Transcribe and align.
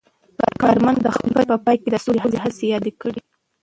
کارمل 0.61 0.95
د 1.01 1.07
خپل 1.15 1.29
لیک 1.37 1.47
په 1.51 1.57
پای 1.65 1.77
کې 1.81 1.89
د 1.91 1.95
سولې 2.05 2.19
هڅې 2.43 2.65
یادې 2.73 2.91
کړې. 3.01 3.21